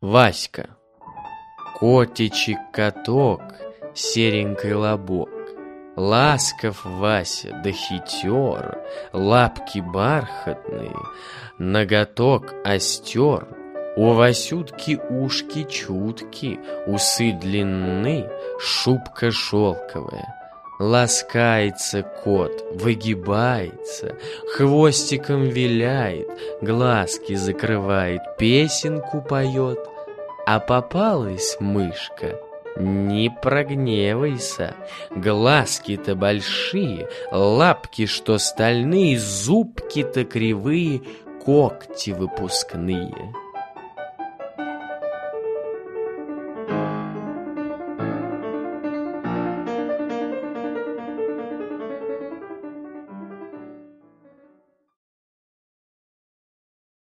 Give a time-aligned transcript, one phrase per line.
[0.00, 0.76] Васька.
[1.80, 3.42] Котичек-каток,
[3.94, 5.28] серенький лобок.
[5.96, 8.78] Ласков Вася, да хитер,
[9.12, 10.94] Лапки бархатные,
[11.58, 13.48] Ноготок остер.
[13.96, 18.30] У Васютки ушки чутки, Усы длинны,
[18.60, 20.47] шубка шелковая.
[20.78, 24.16] Ласкается кот, выгибается,
[24.54, 26.28] Хвостиком виляет,
[26.60, 29.80] Глазки закрывает, Песенку поет.
[30.46, 32.40] А попалась мышка,
[32.76, 34.74] не прогневайся,
[35.10, 41.02] Глазки-то большие, Лапки что стальные, Зубки-то кривые,
[41.44, 43.34] Когти выпускные.